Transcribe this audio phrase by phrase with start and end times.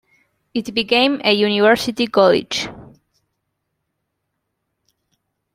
[0.55, 2.67] It became a university college.